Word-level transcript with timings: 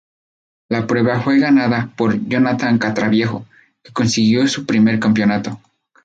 La 0.69 0.87
prueba 0.87 1.21
fue 1.21 1.37
ganada 1.37 1.93
por 1.95 2.19
Jonathan 2.27 2.79
Castroviejo, 2.79 3.45
que 3.83 3.93
consiguió 3.93 4.47
su 4.47 4.65
primer 4.65 4.99
campeonato. 4.99 5.61